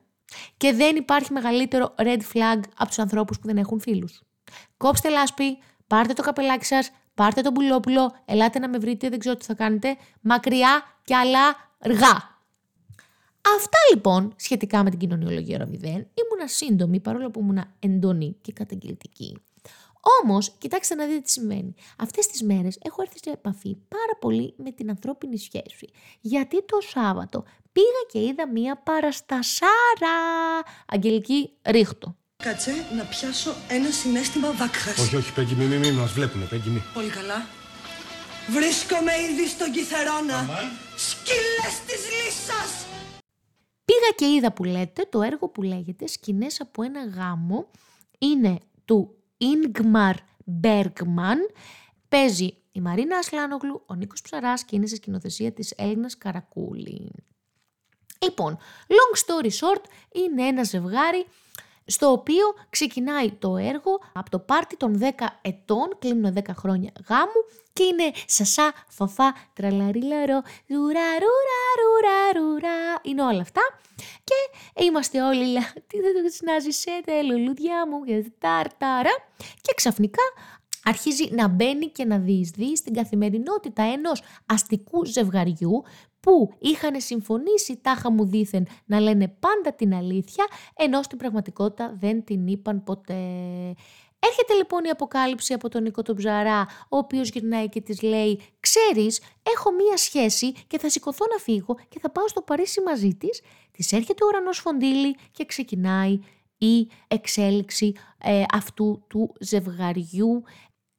Και 0.57 0.73
δεν 0.73 0.95
υπάρχει 0.95 1.33
μεγαλύτερο 1.33 1.95
red 1.97 2.19
flag 2.33 2.59
από 2.75 2.87
τους 2.87 2.99
ανθρώπους 2.99 3.39
που 3.39 3.47
δεν 3.47 3.57
έχουν 3.57 3.79
φίλους. 3.79 4.23
Κόψτε 4.77 5.09
λάσπη, 5.09 5.57
πάρτε 5.87 6.13
το 6.13 6.21
καπελάκι 6.21 6.65
σας, 6.65 6.91
πάρτε 7.13 7.41
τον 7.41 7.53
πουλόπουλο, 7.53 8.15
ελάτε 8.25 8.59
να 8.59 8.69
με 8.69 8.77
βρείτε, 8.77 9.09
δεν 9.09 9.19
ξέρω 9.19 9.35
τι 9.35 9.45
θα 9.45 9.53
κάνετε, 9.53 9.97
μακριά 10.21 10.83
και 11.03 11.15
αλλά 11.15 11.71
ργά. 11.79 12.37
Αυτά 13.55 13.77
λοιπόν 13.93 14.33
σχετικά 14.35 14.83
με 14.83 14.89
την 14.89 14.99
κοινωνιολογία 14.99 15.57
ρωμιδέν. 15.57 15.91
Ήμουνα 15.93 16.47
σύντομη 16.47 16.99
παρόλο 16.99 17.31
που 17.31 17.39
ήμουνα 17.39 17.73
εντονή 17.79 18.37
και 18.41 18.51
καταγγελτική. 18.51 19.37
Όμως, 20.23 20.51
κοιτάξτε 20.57 20.95
να 20.95 21.05
δείτε 21.05 21.19
τι 21.19 21.31
σημαίνει. 21.31 21.73
Αυτές 21.97 22.27
τις 22.27 22.43
μέρες 22.43 22.77
έχω 22.81 23.01
έρθει 23.01 23.17
σε 23.23 23.29
επαφή 23.29 23.75
πάρα 23.75 24.15
πολύ 24.19 24.53
με 24.57 24.71
την 24.71 24.89
ανθρώπινη 24.89 25.37
σχέση. 25.37 25.89
Γιατί 26.21 26.63
το 26.65 26.77
Σάββατο 26.81 27.43
πήγα 27.71 28.01
και 28.11 28.19
είδα 28.19 28.47
μία 28.47 28.77
παραστασάρα. 28.77 30.17
Αγγελική 30.87 31.49
ρίχτο. 31.63 32.15
Κάτσε 32.43 32.71
να 32.95 33.03
πιάσω 33.03 33.55
ένα 33.67 33.89
συνέστημα 33.91 34.51
βάκχας. 34.51 34.97
Όχι, 34.97 35.15
όχι, 35.15 35.33
Πέγγι, 35.33 35.55
μη, 35.55 35.65
μη, 35.65 35.77
μη, 35.77 35.91
μας 35.91 36.11
βλέπουνε, 36.11 36.45
Πέγγι, 36.45 36.69
μη. 36.69 36.83
Πολύ 36.93 37.09
καλά. 37.09 37.45
Βρίσκομαι 38.49 39.11
ήδη 39.31 39.47
στον 39.47 39.71
Κιθερόνα. 39.71 40.47
Σκύλες 40.95 41.79
της 41.87 42.01
λύσας. 42.17 42.85
Πήγα 43.85 44.11
και 44.15 44.25
είδα 44.25 44.51
που 44.53 44.63
λέτε 44.63 45.05
το 45.09 45.21
έργο 45.21 45.49
που 45.49 45.61
λέγεται 45.61 46.07
«Σκηνές 46.07 46.61
από 46.61 46.83
ένα 46.83 47.05
γάμο». 47.05 47.67
Είναι 48.17 48.57
του 48.85 49.18
Ingmar 49.39 50.13
Bergman. 50.61 51.37
Παίζει 52.09 52.57
η 52.71 52.81
Μαρίνα 52.81 53.17
Ασλάνογλου, 53.17 53.83
ο 53.85 53.93
Νίκος 53.93 54.21
Ψαράς 54.21 54.63
και 54.63 54.75
είναι 54.75 54.87
σε 54.87 54.95
σκηνοθεσία 54.95 55.51
της 55.51 55.73
Έλληνας 55.77 56.17
Καρακούλη. 56.17 57.11
Λοιπόν, 58.21 58.57
long 58.87 59.17
story 59.25 59.49
short, 59.49 59.83
είναι 60.11 60.47
ένα 60.47 60.63
ζευγάρι 60.63 61.25
στο 61.85 62.11
οποίο 62.11 62.53
ξεκινάει 62.69 63.31
το 63.31 63.57
έργο 63.57 64.01
από 64.13 64.29
το 64.29 64.39
πάρτι 64.39 64.77
των 64.77 64.99
10 65.01 65.25
ετών, 65.41 65.97
κλείνουν 65.99 66.33
10 66.37 66.41
χρόνια 66.57 66.91
γάμου 67.07 67.45
και 67.73 67.83
είναι 67.83 68.11
σασά, 68.25 68.73
φαφά, 68.87 69.35
τραλαρίλαρο, 69.53 70.41
ρουρά, 70.67 71.09
ρουρά, 71.23 71.65
ρουρά, 71.79 72.39
ρουρά, 72.39 72.99
είναι 73.01 73.23
όλα 73.23 73.41
αυτά 73.41 73.61
και 74.23 74.33
είμαστε 74.85 75.21
όλοι, 75.21 75.57
τι 75.87 75.99
δεν 75.99 76.23
το 76.23 76.29
συνάζησε, 76.29 76.91
λουλούδια 77.31 77.87
μου, 77.87 78.03
και 78.03 78.31
τάρταρα 78.39 79.11
και 79.61 79.73
ξαφνικά 79.75 80.23
αρχίζει 80.83 81.29
να 81.31 81.47
μπαίνει 81.47 81.87
και 81.87 82.05
να 82.05 82.17
διεισδύει 82.17 82.75
στην 82.75 82.93
καθημερινότητα 82.93 83.83
ενός 83.83 84.21
αστικού 84.45 85.05
ζευγαριού 85.05 85.83
που 86.19 86.53
είχαν 86.59 87.01
συμφωνήσει 87.01 87.77
τάχα 87.77 88.11
μου 88.11 88.25
δήθεν 88.25 88.67
να 88.85 88.99
λένε 88.99 89.27
πάντα 89.27 89.73
την 89.73 89.93
αλήθεια, 89.93 90.45
ενώ 90.75 91.03
στην 91.03 91.17
πραγματικότητα 91.17 91.95
δεν 91.99 92.23
την 92.23 92.47
είπαν 92.47 92.83
ποτέ. 92.83 93.23
Έρχεται 94.19 94.53
λοιπόν 94.57 94.83
η 94.83 94.89
αποκάλυψη 94.89 95.53
από 95.53 95.69
τον 95.69 95.83
Νίκο 95.83 96.01
τον 96.01 96.15
Ψαρά, 96.15 96.67
ο 96.89 96.97
οποίος 96.97 97.29
γυρνάει 97.29 97.69
και 97.69 97.81
της 97.81 98.01
λέει 98.01 98.41
«Ξέρεις, 98.59 99.21
έχω 99.55 99.71
μία 99.71 99.97
σχέση 99.97 100.51
και 100.67 100.79
θα 100.79 100.89
σηκωθώ 100.89 101.25
να 101.31 101.37
φύγω 101.37 101.75
και 101.89 101.99
θα 101.99 102.09
πάω 102.09 102.27
στο 102.27 102.41
Παρίσι 102.41 102.81
μαζί 102.81 103.15
της». 103.15 103.41
Της 103.79 103.91
έρχεται 103.91 104.23
ο 104.23 104.27
ουρανός 104.27 104.57
φοντίλη 104.57 105.15
και 105.31 105.45
ξεκινάει 105.45 106.19
η 106.57 106.87
εξέλιξη 107.07 107.93
ε, 108.17 108.43
αυτού 108.51 109.03
του 109.07 109.33
ζευγαριού 109.39 110.43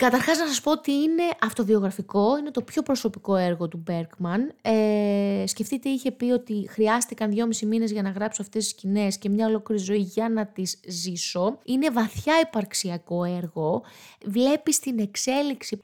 Καταρχάς 0.00 0.38
να 0.38 0.46
σας 0.46 0.60
πω 0.60 0.70
ότι 0.70 0.92
είναι 0.92 1.22
αυτοβιογραφικό, 1.40 2.38
είναι 2.38 2.50
το 2.50 2.62
πιο 2.62 2.82
προσωπικό 2.82 3.36
έργο 3.36 3.68
του 3.68 3.82
Μπέρκμαν. 3.84 4.54
Ε, 4.62 5.44
σκεφτείτε 5.46 5.88
είχε 5.88 6.10
πει 6.10 6.24
ότι 6.24 6.66
χρειάστηκαν 6.68 7.30
δυόμισι 7.30 7.66
μήνες 7.66 7.90
για 7.90 8.02
να 8.02 8.10
γράψω 8.10 8.42
αυτές 8.42 8.62
τις 8.62 8.72
σκηνές 8.72 9.18
και 9.18 9.28
μια 9.28 9.46
ολόκληρη 9.46 9.82
ζωή 9.82 9.98
για 9.98 10.28
να 10.28 10.46
τις 10.46 10.80
ζήσω. 10.86 11.58
Είναι 11.64 11.90
βαθιά 11.90 12.34
υπαρξιακό 12.40 13.24
έργο, 13.24 13.82
βλέπεις 14.26 14.78
την 14.78 14.98
εξέλιξη, 14.98 15.80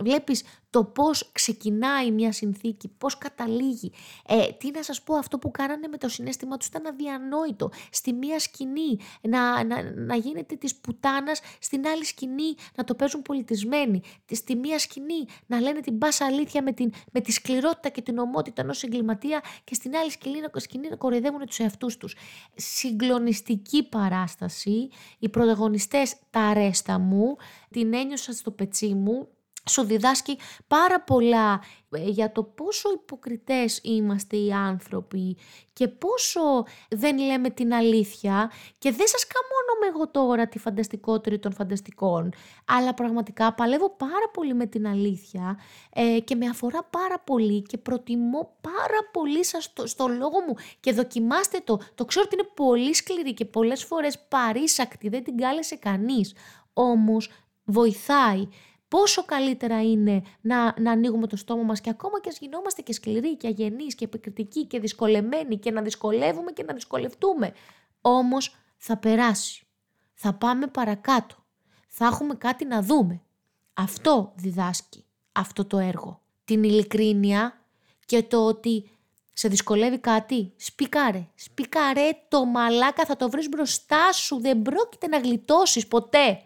βλέπεις 0.00 0.42
το 0.70 0.84
πώς 0.84 1.30
ξεκινάει 1.32 2.10
μια 2.10 2.32
συνθήκη, 2.32 2.88
πώς 2.98 3.18
καταλήγει. 3.18 3.92
Ε, 4.26 4.52
τι 4.52 4.70
να 4.70 4.82
σας 4.82 5.02
πω, 5.02 5.14
αυτό 5.14 5.38
που 5.38 5.50
κάνανε 5.50 5.88
με 5.88 5.96
το 5.96 6.08
συνέστημα 6.08 6.56
τους 6.56 6.66
ήταν 6.66 6.86
αδιανόητο. 6.86 7.70
Στη 7.90 8.12
μία 8.12 8.38
σκηνή 8.38 8.98
να, 9.20 9.64
να, 9.64 9.92
να 9.92 10.14
γίνεται 10.14 10.56
της 10.56 10.76
πουτάνας, 10.76 11.40
στην 11.58 11.86
άλλη 11.86 12.04
σκηνή 12.04 12.54
να 12.76 12.84
το 12.84 12.94
παίζουν 12.94 13.22
πολιτισμένοι. 13.22 14.02
Στη 14.30 14.56
μία 14.56 14.78
σκηνή 14.78 15.26
να 15.46 15.60
λένε 15.60 15.80
την 15.80 15.96
μπάσα 15.96 16.26
αλήθεια 16.26 16.62
με, 16.62 16.72
την, 16.72 16.92
με 17.12 17.20
τη 17.20 17.32
σκληρότητα 17.32 17.88
και 17.88 18.02
την 18.02 18.18
ομότητα 18.18 18.62
ενός 18.62 18.82
εγκληματία 18.82 19.42
και 19.64 19.74
στην 19.74 19.96
άλλη 19.96 20.10
σκηνή, 20.10 20.40
σκηνή 20.56 20.88
να 20.88 20.96
κοροϊδεύουν 20.96 21.46
τους 21.46 21.58
εαυτούς 21.58 21.96
τους. 21.96 22.16
Συγκλονιστική 22.54 23.82
παράσταση, 23.82 24.88
οι 25.18 25.28
πρωταγωνιστές 25.28 26.16
τα 26.30 26.40
αρέστα 26.40 26.98
μου, 26.98 27.36
την 27.70 27.94
ένιωσα 27.94 28.32
στο 28.32 28.50
πετσί 28.50 28.94
μου, 28.94 29.28
σου 29.68 29.82
διδάσκει 29.82 30.38
πάρα 30.66 31.00
πολλά 31.00 31.62
ε, 31.90 32.08
για 32.08 32.32
το 32.32 32.42
πόσο 32.42 32.92
υποκριτές 32.92 33.80
είμαστε 33.82 34.36
οι 34.36 34.52
άνθρωποι 34.52 35.36
και 35.72 35.88
πόσο 35.88 36.40
δεν 36.90 37.18
λέμε 37.18 37.50
την 37.50 37.74
αλήθεια. 37.74 38.50
Και 38.78 38.92
δεν 38.92 39.06
σας 39.06 39.26
καμώνομαι 39.26 39.96
εγώ 39.96 40.08
τώρα 40.08 40.48
τη 40.48 40.58
φανταστικότερη 40.58 41.38
των 41.38 41.52
φανταστικών 41.52 42.32
αλλά 42.64 42.94
πραγματικά 42.94 43.54
παλεύω 43.54 43.90
πάρα 43.90 44.28
πολύ 44.32 44.54
με 44.54 44.66
την 44.66 44.86
αλήθεια 44.86 45.58
ε, 45.92 46.20
και 46.20 46.34
με 46.34 46.46
αφορά 46.46 46.84
πάρα 46.84 47.18
πολύ 47.18 47.62
και 47.62 47.78
προτιμώ 47.78 48.56
πάρα 48.60 49.08
πολύ 49.12 49.44
σας 49.44 49.64
στο, 49.64 49.86
στο 49.86 50.06
λόγο 50.08 50.40
μου. 50.46 50.54
Και 50.80 50.92
δοκιμάστε 50.92 51.60
το, 51.64 51.80
το 51.94 52.04
ξέρω 52.04 52.24
ότι 52.26 52.34
είναι 52.34 52.48
πολύ 52.54 52.94
σκληρή 52.94 53.34
και 53.34 53.44
πολλές 53.44 53.84
φορές 53.84 54.18
παρήσακτη, 54.28 55.08
δεν 55.08 55.24
την 55.24 55.36
κάλεσε 55.36 55.76
κανείς 55.76 56.34
όμως 56.72 57.30
βοηθάει 57.64 58.48
πόσο 58.90 59.24
καλύτερα 59.24 59.82
είναι 59.82 60.22
να, 60.40 60.74
να 60.80 60.90
ανοίγουμε 60.90 61.26
το 61.26 61.36
στόμα 61.36 61.62
μας 61.62 61.80
και 61.80 61.90
ακόμα 61.90 62.20
και 62.20 62.28
ας 62.28 62.38
γινόμαστε 62.38 62.82
και 62.82 62.92
σκληροί 62.92 63.36
και 63.36 63.46
αγενείς 63.46 63.94
και 63.94 64.04
επικριτικοί 64.04 64.64
και 64.66 64.80
δυσκολεμένοι 64.80 65.58
και 65.58 65.70
να 65.70 65.82
δυσκολεύουμε 65.82 66.52
και 66.52 66.62
να 66.62 66.74
δυσκολευτούμε. 66.74 67.52
Όμως 68.00 68.56
θα 68.76 68.96
περάσει. 68.96 69.66
Θα 70.14 70.34
πάμε 70.34 70.66
παρακάτω. 70.66 71.34
Θα 71.88 72.06
έχουμε 72.06 72.34
κάτι 72.34 72.64
να 72.64 72.82
δούμε. 72.82 73.22
Αυτό 73.74 74.32
διδάσκει 74.36 75.04
αυτό 75.32 75.64
το 75.64 75.78
έργο. 75.78 76.20
Την 76.44 76.62
ειλικρίνεια 76.62 77.64
και 78.06 78.22
το 78.22 78.46
ότι 78.46 78.90
σε 79.32 79.48
δυσκολεύει 79.48 79.98
κάτι. 79.98 80.52
Σπικάρε. 80.56 81.26
Σπικάρε 81.34 82.10
το 82.28 82.44
μαλάκα 82.44 83.04
θα 83.04 83.16
το 83.16 83.30
βρεις 83.30 83.48
μπροστά 83.48 84.12
σου. 84.12 84.40
Δεν 84.40 84.62
πρόκειται 84.62 85.06
να 85.06 85.18
γλιτώσεις 85.18 85.86
ποτέ. 85.86 86.42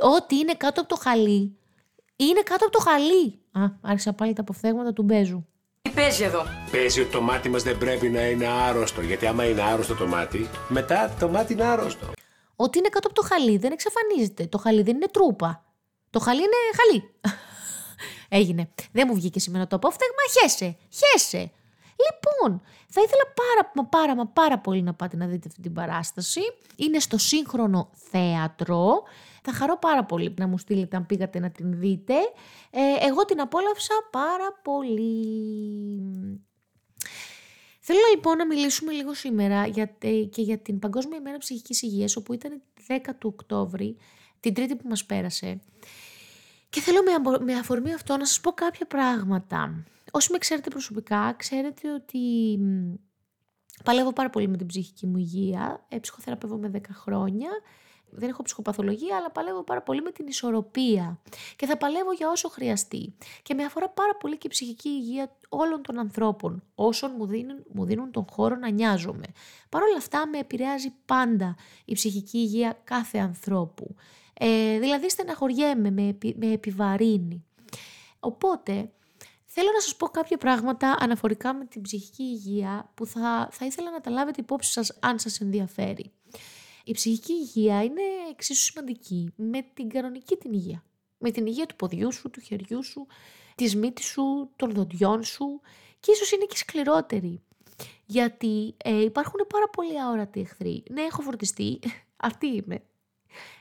Ό,τι 0.00 0.36
είναι 0.36 0.54
κάτω 0.54 0.80
από 0.80 0.88
το 0.88 0.96
χαλί 0.96 1.58
είναι 2.16 2.40
κάτω 2.42 2.64
από 2.66 2.76
το 2.76 2.82
χαλί. 2.90 3.38
Α, 3.52 3.60
άρχισα 3.80 4.12
πάλι 4.12 4.32
τα 4.32 4.40
αποφθέγματα 4.40 4.92
του 4.92 5.02
Μπέζου. 5.02 5.46
Τι 5.82 5.90
παίζει 5.90 6.24
εδώ; 6.24 6.42
Παίζει 6.70 7.00
ότι 7.00 7.10
το 7.10 7.20
μάτι 7.20 7.48
μας 7.48 7.62
δεν 7.62 7.78
πρέπει 7.78 8.08
να 8.08 8.26
είναι 8.26 8.46
άρρωστο. 8.46 9.00
Γιατί 9.00 9.26
άμα 9.26 9.44
είναι 9.44 9.62
άρρωστο 9.62 9.94
το 9.94 10.06
μάτι, 10.06 10.48
μετά 10.68 11.14
το 11.18 11.28
μάτι 11.28 11.52
είναι 11.52 11.64
άρρωστο. 11.64 12.12
Ότι 12.56 12.78
είναι 12.78 12.88
κάτω 12.88 13.06
από 13.08 13.16
το 13.20 13.22
χαλί 13.22 13.56
δεν 13.56 13.72
εξαφανίζεται. 13.72 14.46
Το 14.46 14.58
χαλί 14.58 14.82
δεν 14.82 14.94
είναι 14.94 15.08
τρούπα. 15.10 15.64
Το 16.10 16.18
χαλί 16.18 16.40
είναι 16.40 16.54
χαλί. 16.76 17.14
Έγινε. 18.40 18.70
Δεν 18.92 19.04
μου 19.08 19.14
βγήκε 19.14 19.40
σήμερα 19.40 19.66
το 19.66 19.76
απόφθεγμα. 19.76 20.22
Χέσε. 20.40 20.76
Χέσε. 20.88 21.50
Λοιπόν, 21.96 22.60
θα 22.88 23.00
ήθελα 23.00 23.22
πάρα, 23.34 23.72
μα 23.74 23.84
πάρα, 23.84 24.14
μα 24.14 24.26
πάρα 24.26 24.58
πολύ 24.58 24.82
να 24.82 24.94
πάτε 24.94 25.16
να 25.16 25.26
δείτε 25.26 25.48
αυτή 25.48 25.60
την 25.60 25.72
παράσταση. 25.72 26.40
Είναι 26.76 26.98
στο 26.98 27.18
σύγχρονο 27.18 27.90
θέατρο. 27.94 29.02
Θα 29.42 29.52
χαρώ 29.52 29.78
πάρα 29.78 30.04
πολύ 30.04 30.34
να 30.38 30.46
μου 30.46 30.58
στείλετε 30.58 30.96
αν 30.96 31.06
πήγατε 31.06 31.38
να 31.38 31.50
την 31.50 31.78
δείτε. 31.78 32.14
Ε, 32.70 33.06
εγώ 33.06 33.24
την 33.24 33.40
απόλαυσα 33.40 33.94
πάρα 34.10 34.60
πολύ. 34.62 35.20
Θέλω 37.80 37.98
λοιπόν 38.14 38.36
να 38.36 38.46
μιλήσουμε 38.46 38.92
λίγο 38.92 39.14
σήμερα 39.14 39.66
για, 39.66 39.96
ε, 39.98 40.10
και 40.10 40.42
για 40.42 40.58
την 40.58 40.78
Παγκόσμια 40.78 41.16
ημέρα 41.16 41.38
ψυχικής 41.38 41.82
υγείας, 41.82 42.16
όπου 42.16 42.32
ήταν 42.32 42.62
10 42.88 43.14
του 43.18 43.30
Οκτώβρη, 43.34 43.96
την 44.40 44.54
τρίτη 44.54 44.76
που 44.76 44.88
μας 44.88 45.04
πέρασε. 45.04 45.60
Και 46.70 46.80
θέλω 46.80 47.00
με, 47.02 47.44
με 47.44 47.54
αφορμή 47.54 47.94
αυτό 47.94 48.16
να 48.16 48.24
σας 48.26 48.40
πω 48.40 48.52
κάποια 48.52 48.86
πράγματα. 48.86 49.84
Όσοι 50.16 50.32
με 50.32 50.38
ξέρετε 50.38 50.70
προσωπικά, 50.70 51.34
ξέρετε 51.36 51.92
ότι 51.92 52.20
παλεύω 53.84 54.12
πάρα 54.12 54.30
πολύ 54.30 54.48
με 54.48 54.56
την 54.56 54.66
ψυχική 54.66 55.06
μου 55.06 55.16
υγεία. 55.16 55.86
Ε, 55.88 55.98
ψυχοθεραπεύω 55.98 56.56
με 56.56 56.70
10 56.74 56.80
χρόνια 56.92 57.50
δεν 58.10 58.28
έχω 58.28 58.42
ψυχοπαθολογία, 58.42 59.16
αλλά 59.16 59.30
παλεύω 59.30 59.62
πάρα 59.62 59.82
πολύ 59.82 60.02
με 60.02 60.10
την 60.10 60.26
ισορροπία. 60.26 61.20
Και 61.56 61.66
θα 61.66 61.76
παλεύω 61.76 62.12
για 62.12 62.28
όσο 62.28 62.48
χρειαστεί. 62.48 63.14
Και 63.42 63.54
με 63.54 63.64
αφορά 63.64 63.88
πάρα 63.88 64.16
πολύ 64.16 64.38
και 64.38 64.46
η 64.46 64.50
ψυχική 64.50 64.88
υγεία 64.88 65.36
όλων 65.48 65.82
των 65.82 65.98
ανθρώπων, 65.98 66.62
όσων 66.74 67.14
μου 67.18 67.26
δίνουν, 67.26 67.64
μου 67.72 67.84
δίνουν 67.84 68.10
τον 68.10 68.26
χώρο 68.30 68.56
να 68.56 68.70
νοιάζομαι. 68.70 69.26
Παρ' 69.68 69.82
όλα 69.82 69.96
αυτά 69.96 70.26
με 70.26 70.38
επηρεάζει 70.38 70.94
πάντα 71.04 71.56
η 71.84 71.92
ψυχική 71.92 72.38
υγεία 72.38 72.80
κάθε 72.84 73.18
ανθρώπου. 73.18 73.94
Ε, 74.34 74.78
δηλαδή 74.78 75.10
στεναχωριέμαι, 75.10 75.90
με, 75.90 76.18
με 76.36 76.52
επιβαρύνει. 76.52 77.44
Οπότε 78.20 78.90
Θέλω 79.56 79.70
να 79.74 79.80
σας 79.80 79.96
πω 79.96 80.06
κάποια 80.06 80.36
πράγματα 80.36 80.96
αναφορικά 80.98 81.54
με 81.54 81.64
την 81.64 81.82
ψυχική 81.82 82.22
υγεία 82.22 82.90
που 82.94 83.06
θα, 83.06 83.48
θα 83.52 83.66
ήθελα 83.66 83.90
να 83.90 84.00
τα 84.00 84.10
λάβετε 84.10 84.40
υπόψη 84.40 84.72
σας 84.72 84.98
αν 85.00 85.18
σας 85.18 85.40
ενδιαφέρει. 85.40 86.12
Η 86.84 86.92
ψυχική 86.92 87.32
υγεία 87.32 87.82
είναι 87.82 88.02
εξίσου 88.30 88.62
σημαντική 88.62 89.32
με 89.36 89.66
την 89.74 89.88
κανονική 89.88 90.36
την 90.36 90.52
υγεία. 90.52 90.84
Με 91.18 91.30
την 91.30 91.46
υγεία 91.46 91.66
του 91.66 91.76
ποδιού 91.76 92.12
σου, 92.12 92.30
του 92.30 92.40
χεριού 92.40 92.84
σου, 92.84 93.06
της 93.54 93.76
μύτης 93.76 94.04
σου, 94.04 94.50
των 94.56 94.70
δοντιών 94.72 95.24
σου 95.24 95.60
και 96.00 96.10
ίσως 96.10 96.32
είναι 96.32 96.44
και 96.44 96.56
σκληρότερη. 96.56 97.42
Γιατί 98.06 98.74
ε, 98.76 99.02
υπάρχουν 99.02 99.40
πάρα 99.48 99.68
πολλοί 99.68 100.00
αόρατοι 100.00 100.40
εχθροί. 100.40 100.82
Ναι, 100.90 101.02
έχω 101.02 101.22
φορτιστεί. 101.22 101.78
Αυτή 102.16 102.46
είμαι. 102.46 102.82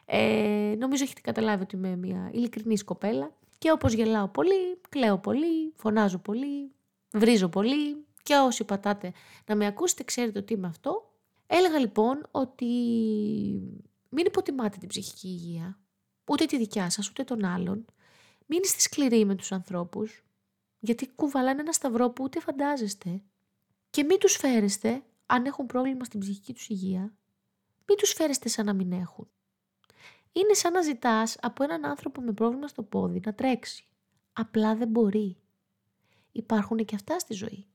Ε, 0.05 0.75
νομίζω 0.77 1.03
έχετε 1.03 1.21
καταλάβει 1.21 1.63
ότι 1.63 1.75
είμαι 1.75 1.95
μια 1.95 2.29
ειλικρινής 2.33 2.83
κοπέλα. 2.83 3.31
Και 3.63 3.71
όπως 3.71 3.93
γελάω 3.93 4.27
πολύ, 4.27 4.81
κλαίω 4.89 5.17
πολύ, 5.17 5.73
φωνάζω 5.75 6.17
πολύ, 6.17 6.71
βρίζω 7.11 7.49
πολύ. 7.49 8.05
Και 8.23 8.35
όσοι 8.35 8.63
πατάτε 8.63 9.13
να 9.45 9.55
με 9.55 9.65
ακούσετε, 9.65 10.03
ξέρετε 10.03 10.39
ότι 10.39 10.53
είμαι 10.53 10.67
αυτό. 10.67 11.13
Έλεγα 11.47 11.79
λοιπόν 11.79 12.27
ότι 12.31 12.65
μην 14.09 14.25
υποτιμάτε 14.25 14.77
την 14.77 14.87
ψυχική 14.87 15.27
υγεία, 15.27 15.79
ούτε 16.25 16.45
τη 16.45 16.57
δικιά 16.57 16.89
σας, 16.89 17.09
ούτε 17.09 17.23
των 17.23 17.45
άλλων. 17.45 17.85
Μην 18.45 18.59
είστε 18.63 18.79
σκληροί 18.79 19.25
με 19.25 19.35
τους 19.35 19.51
ανθρώπους, 19.51 20.23
γιατί 20.79 21.09
κουβαλάνε 21.15 21.61
ένα 21.61 21.71
σταυρό 21.71 22.09
που 22.09 22.23
ούτε 22.23 22.39
φαντάζεστε. 22.39 23.21
Και 23.89 24.03
μην 24.03 24.19
τους 24.19 24.35
φέρεστε, 24.35 25.03
αν 25.25 25.45
έχουν 25.45 25.65
πρόβλημα 25.65 26.03
στην 26.03 26.19
ψυχική 26.19 26.53
τους 26.53 26.69
υγεία, 26.69 27.13
μην 27.87 27.97
τους 27.97 28.13
φέρεστε 28.13 28.49
σαν 28.49 28.65
να 28.65 28.73
μην 28.73 28.91
έχουν. 28.91 29.27
Είναι 30.33 30.53
σαν 30.53 30.73
να 30.73 30.81
ζητάς 30.81 31.37
από 31.41 31.63
έναν 31.63 31.85
άνθρωπο 31.85 32.21
με 32.21 32.31
πρόβλημα 32.31 32.67
στο 32.67 32.83
πόδι 32.83 33.21
να 33.25 33.33
τρέξει. 33.33 33.85
Απλά 34.33 34.75
δεν 34.75 34.87
μπορεί. 34.87 35.37
Υπάρχουν 36.31 36.85
και 36.85 36.95
αυτά 36.95 37.19
στη 37.19 37.33
ζωή. 37.33 37.67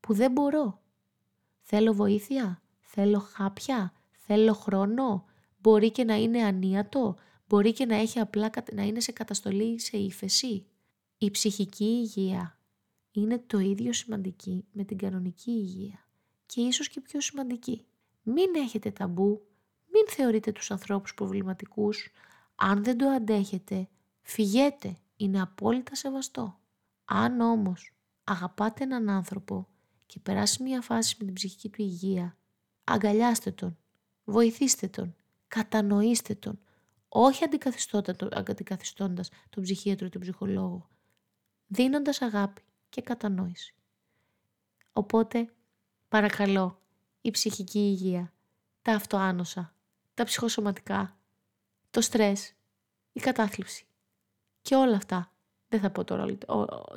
Που 0.00 0.14
δεν 0.14 0.32
μπορώ. 0.32 0.80
Θέλω 1.60 1.92
βοήθεια. 1.92 2.60
Θέλω 2.98 3.18
χάπια, 3.18 3.92
θέλω 4.12 4.52
χρόνο, 4.52 5.24
μπορεί 5.58 5.90
και 5.90 6.04
να 6.04 6.14
είναι 6.14 6.42
ανίατο, 6.42 7.16
μπορεί 7.48 7.72
και 7.72 7.86
να 7.86 7.94
έχει 7.94 8.18
απλά 8.18 8.50
να 8.72 8.82
είναι 8.82 9.00
σε 9.00 9.12
καταστολή 9.12 9.80
σε 9.80 9.96
ύφεση. 9.96 10.66
Η 11.18 11.30
ψυχική 11.30 11.84
υγεία 11.84 12.60
είναι 13.10 13.38
το 13.46 13.58
ίδιο 13.58 13.92
σημαντική 13.92 14.66
με 14.72 14.84
την 14.84 14.98
κανονική 14.98 15.50
υγεία 15.50 16.08
και 16.46 16.60
ίσως 16.60 16.88
και 16.88 17.00
πιο 17.00 17.20
σημαντική. 17.20 17.86
Μην 18.22 18.54
έχετε 18.54 18.90
ταμπού, 18.90 19.45
μην 19.96 20.08
θεωρείτε 20.08 20.52
τους 20.52 20.70
ανθρώπους 20.70 21.14
προβληματικούς. 21.14 22.10
Αν 22.54 22.84
δεν 22.84 22.98
το 22.98 23.08
αντέχετε, 23.08 23.88
φυγέτε, 24.22 24.96
είναι 25.16 25.40
απόλυτα 25.40 25.94
σεβαστό. 25.94 26.60
Αν 27.04 27.40
όμως 27.40 27.94
αγαπάτε 28.24 28.84
έναν 28.84 29.08
άνθρωπο 29.10 29.68
και 30.06 30.20
περάσει 30.20 30.62
μια 30.62 30.80
φάση 30.80 31.16
με 31.18 31.24
την 31.24 31.34
ψυχική 31.34 31.68
του 31.68 31.82
υγεία 31.82 32.36
αγκαλιάστε 32.84 33.50
τον, 33.50 33.78
βοηθήστε 34.24 34.88
τον, 34.88 35.14
κατανοήστε 35.48 36.34
τον, 36.34 36.58
όχι 37.08 37.44
αντικαθιστώντας 38.32 39.30
τον 39.50 39.62
ψυχίατρο 39.62 40.06
ή 40.06 40.08
τον 40.08 40.20
ψυχολόγο, 40.20 40.88
δίνοντας 41.66 42.22
αγάπη 42.22 42.62
και 42.88 43.02
κατανόηση. 43.02 43.74
Οπότε, 44.92 45.52
παρακαλώ, 46.08 46.80
η 47.20 47.30
ψυχική 47.30 47.78
υγεία, 47.78 48.32
τα 48.82 48.92
αυτοάνοσα, 48.92 49.75
τα 50.16 50.24
ψυχοσωματικά, 50.24 51.16
το 51.90 52.00
στρες, 52.00 52.54
η 53.12 53.20
κατάθλιψη 53.20 53.86
και 54.62 54.74
όλα 54.74 54.96
αυτά. 54.96 55.32
Δεν 55.68 55.80
θα 55.80 55.90
πω 55.90 56.04
τώρα 56.04 56.26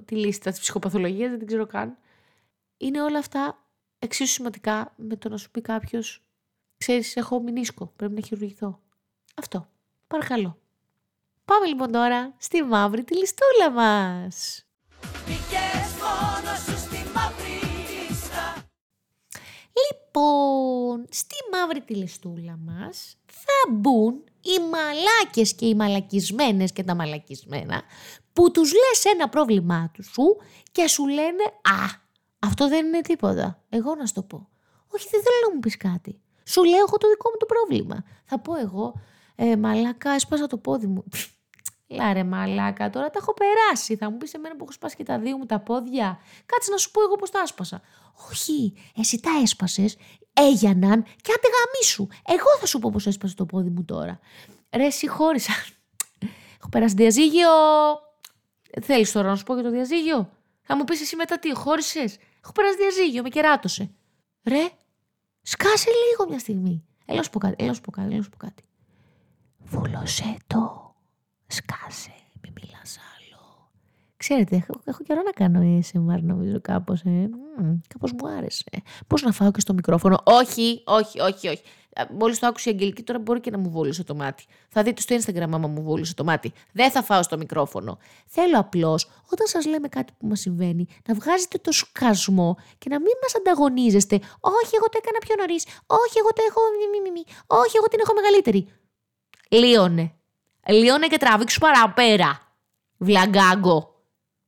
τη 0.05 0.15
λίστα 0.15 0.51
της 0.51 0.59
ψυχοπαθολογίας, 0.59 1.29
δεν 1.29 1.37
την 1.37 1.47
ξέρω 1.47 1.65
καν. 1.65 1.97
Είναι 2.77 3.01
όλα 3.01 3.19
αυτά 3.19 3.67
εξίσου 3.99 4.33
σημαντικά 4.33 4.93
με 4.95 5.15
το 5.15 5.29
να 5.29 5.37
σου 5.37 5.51
πει 5.51 5.61
κάποιος, 5.61 6.23
ξέρεις, 6.77 7.15
έχω 7.15 7.39
μηνίσκο, 7.41 7.93
πρέπει 7.95 8.13
να 8.13 8.21
χειρουργηθώ. 8.21 8.79
Αυτό. 9.35 9.69
Παρακαλώ. 10.07 10.59
Πάμε 11.45 11.65
λοιπόν 11.65 11.91
τώρα 11.91 12.33
στη 12.37 12.63
μαύρη 12.63 13.03
τη 13.03 13.15
λιστούλα 13.15 13.71
μας. 13.71 14.65
Λοιπόν, 20.19 21.05
στη 21.09 21.35
μαύρη 21.51 21.81
τη 21.81 21.95
λιστούλα 21.95 22.59
μας 22.65 23.17
θα 23.25 23.73
μπουν 23.73 24.23
οι 24.41 24.59
μαλάκες 24.71 25.55
και 25.55 25.65
οι 25.65 25.75
μαλακισμένες 25.75 26.71
και 26.71 26.83
τα 26.83 26.95
μαλακισμένα 26.95 27.81
που 28.33 28.51
τους 28.51 28.71
λες 28.71 29.05
ένα 29.13 29.29
πρόβλημά 29.29 29.91
τους 29.93 30.05
σου 30.05 30.37
και 30.71 30.87
σου 30.87 31.07
λένε 31.07 31.43
«Α, 31.61 31.85
αυτό 32.39 32.67
δεν 32.67 32.85
είναι 32.85 33.01
τίποτα, 33.01 33.63
εγώ 33.69 33.95
να 33.95 34.05
σου 34.05 34.13
το 34.13 34.23
πω». 34.23 34.49
Όχι, 34.87 35.07
δεν 35.11 35.21
θέλω 35.21 35.47
να 35.47 35.53
μου 35.53 35.59
πεις 35.59 35.77
κάτι. 35.77 36.21
Σου 36.43 36.63
λέω 36.63 36.79
εγώ 36.87 36.97
το 36.97 37.09
δικό 37.09 37.29
μου 37.29 37.37
το 37.39 37.45
πρόβλημα. 37.45 38.03
Θα 38.25 38.39
πω 38.39 38.55
εγώ, 38.55 38.93
ε, 39.35 39.55
μαλάκα, 39.57 40.11
έσπασα 40.11 40.47
το 40.47 40.57
πόδι 40.57 40.87
μου. 40.87 41.03
Λάρε 41.91 42.23
μαλάκα, 42.23 42.89
τώρα 42.89 43.09
τα 43.09 43.19
έχω 43.21 43.33
περάσει. 43.33 43.95
Θα 43.95 44.09
μου 44.11 44.17
πεις 44.17 44.33
εμένα 44.33 44.55
που 44.55 44.63
έχω 44.63 44.71
σπάσει 44.71 44.95
και 44.95 45.03
τα 45.03 45.19
δύο 45.19 45.37
μου 45.37 45.45
τα 45.45 45.59
πόδια. 45.59 46.19
Κάτσε 46.45 46.71
να 46.71 46.77
σου 46.77 46.91
πω 46.91 47.01
εγώ 47.01 47.15
πώς 47.15 47.29
τα 47.29 47.41
άσπασα. 47.41 47.81
Όχι, 48.29 48.73
εσύ 48.95 49.19
τα 49.19 49.29
έσπασες, 49.41 49.97
έγιναν 50.33 51.03
και 51.03 51.31
άντε 51.31 51.47
γαμίσου. 51.55 52.07
Εγώ 52.25 52.57
θα 52.59 52.65
σου 52.65 52.79
πω 52.79 52.89
πώς 52.89 53.07
έσπασε 53.07 53.35
το 53.35 53.45
πόδι 53.45 53.69
μου 53.69 53.85
τώρα. 53.85 54.19
Ρε, 54.75 54.89
συγχώρησα. 54.89 55.53
έχω 56.59 56.69
περάσει 56.69 56.95
διαζύγιο. 56.95 57.49
Θέλεις 58.81 59.11
τώρα 59.11 59.27
να 59.27 59.35
σου 59.35 59.43
πω 59.43 59.53
για 59.53 59.63
το 59.63 59.69
διαζύγιο; 59.69 60.29
Θα 60.61 60.75
μου 60.75 60.83
πεις 60.83 61.01
εσύ 61.01 61.15
μετά 61.15 61.39
τι, 61.39 61.55
χώρισες; 61.55 62.17
Έχω 62.43 62.51
περάσει 62.51 62.77
διαζύγιο, 62.77 63.21
με 63.21 63.29
κεράτωσε. 63.29 63.91
Ρε, 64.43 64.69
σκάσε 65.41 65.89
λίγο 66.09 66.29
μια 66.29 66.39
στιγμή. 66.39 66.83
Έλα 67.05 67.23
σου 67.23 67.29
πω 67.29 67.39
κάτι, 67.39 67.63
έλα 67.63 67.73
σου 67.73 67.81
πω 67.81 67.91
κάτι, 67.91 68.13
έλα 68.13 68.23
σου 68.23 68.29
πω 68.29 68.37
κάτι. 68.37 68.63
Βούλωσέ 69.57 70.37
το. 70.47 70.88
Σκάσε, 71.51 72.13
μην 72.43 72.53
μιλάς 72.61 72.97
άλλο. 72.97 73.69
Ξέρετε, 74.17 74.55
έχω, 74.55 74.81
έχω 74.85 75.03
καιρό 75.03 75.21
να 75.21 75.31
κάνω 75.31 75.79
ASMR 75.79 76.21
νομίζω 76.21 76.61
κάπως. 76.61 77.01
Ε. 77.01 77.29
Μ, 77.57 77.77
κάπως 77.87 78.11
μου 78.11 78.27
άρεσε. 78.27 78.63
Πώς 79.07 79.21
να 79.21 79.31
φάω 79.31 79.51
και 79.51 79.59
στο 79.59 79.73
μικρόφωνο; 79.73 80.21
Όχι, 80.23 80.83
όχι, 80.85 81.19
όχι, 81.19 81.47
όχι. 81.47 81.61
Μόλις 82.19 82.39
το 82.39 82.47
άκουσε 82.47 82.69
η 82.69 82.73
Αγγελική, 82.73 83.03
τώρα 83.03 83.19
μπορεί 83.19 83.39
και 83.39 83.49
να 83.51 83.57
μου 83.57 83.69
βόλισε 83.69 84.03
το 84.03 84.15
μάτι. 84.15 84.45
Θα 84.69 84.83
δείτε 84.83 85.01
στο 85.01 85.15
Instagram 85.15 85.49
άμα 85.51 85.67
μου 85.67 85.81
βόλισε 85.81 86.13
το 86.13 86.23
μάτι. 86.23 86.53
Δεν 86.71 86.91
θα 86.91 87.03
φάω 87.03 87.23
στο 87.23 87.37
μικρόφωνο. 87.37 87.97
Θέλω 88.25 88.59
απλώς, 88.59 89.09
όταν 89.31 89.47
σας 89.47 89.65
λέμε 89.65 89.87
κάτι 89.87 90.13
που 90.17 90.27
μας 90.27 90.39
συμβαίνει, 90.39 90.87
να 91.07 91.13
βγάζετε 91.13 91.57
το 91.57 91.71
σκασμό 91.71 92.57
και 92.77 92.89
να 92.89 92.99
μην 92.99 93.13
μας 93.21 93.35
ανταγωνίζεστε. 93.35 94.15
Όχι, 94.39 94.75
εγώ 94.75 94.89
το 94.89 94.99
έκανα 95.01 95.17
πιο 95.19 95.35
νωρίς. 95.37 95.63
Όχι, 95.85 96.17
εγώ 96.17 96.29
το 96.29 96.41
έχω. 96.49 96.59
Μη, 96.91 96.99
μη, 96.99 97.11
μη. 97.11 97.23
Όχι, 97.47 97.77
εγώ 97.77 97.87
την 97.87 97.99
έχω 98.01 98.13
μεγαλύτερη. 98.13 98.67
Λίωνε. 99.49 100.18
Λίωνε 100.71 101.07
και 101.07 101.17
τραβήξου 101.17 101.59
παραπέρα. 101.59 102.39
Βλαγκάγκο. 102.97 104.03